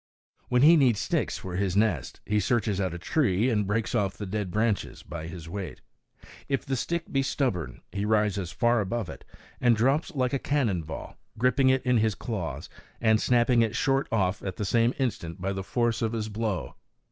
When 0.49 0.63
he 0.63 0.77
needs 0.77 0.99
sticks 0.99 1.37
for 1.37 1.57
his 1.57 1.77
nest, 1.77 2.21
he 2.25 2.39
searches 2.39 2.81
out 2.81 2.95
a 2.95 2.97
tree 2.97 3.51
and 3.51 3.67
breaks 3.67 3.93
off 3.93 4.17
the 4.17 4.25
dead 4.25 4.49
branches 4.49 5.03
by 5.03 5.27
his 5.27 5.47
weight. 5.47 5.81
If 6.49 6.65
the 6.65 6.75
stick 6.75 7.11
be 7.11 7.21
stubborn, 7.21 7.81
he 7.91 8.03
rises 8.03 8.51
far 8.51 8.81
above 8.81 9.09
it 9.09 9.23
and 9.59 9.75
drops 9.75 10.09
like 10.15 10.33
a 10.33 10.39
cannon 10.39 10.81
ball, 10.81 11.19
gripping 11.37 11.69
it 11.69 11.83
in 11.83 11.97
his 11.99 12.15
claws 12.15 12.67
and 12.99 13.21
snapping 13.21 13.61
it 13.61 13.75
short 13.75 14.07
off 14.11 14.41
at 14.41 14.55
the 14.55 14.65
same 14.65 14.95
instant 14.97 15.39
by 15.39 15.53
the 15.53 15.61
force 15.63 16.01
of 16.01 16.13
his 16.13 16.29
blow. 16.29 16.73